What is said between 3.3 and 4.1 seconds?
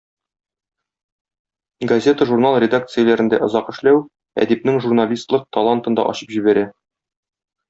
озак эшләү